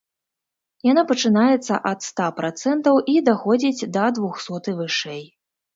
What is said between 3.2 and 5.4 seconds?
даходзіць да двухсот і вышэй.